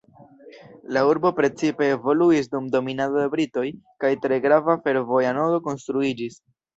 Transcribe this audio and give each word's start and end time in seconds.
La 0.95 1.01
urbo 1.09 1.31
precipe 1.39 1.89
evoluis 1.97 2.49
dum 2.55 2.69
dominado 2.75 3.21
de 3.23 3.25
britoj 3.33 3.65
kaj 4.05 4.11
tre 4.23 4.39
grava 4.47 4.75
fervoja 4.89 5.35
nodo 5.39 5.61
konstruiĝis. 5.69 6.39